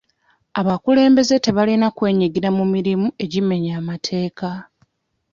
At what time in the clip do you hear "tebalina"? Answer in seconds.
1.45-1.87